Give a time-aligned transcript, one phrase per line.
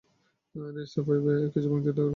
[0.55, 2.09] Register ফাইভে কিছু ভাংতির দরকার।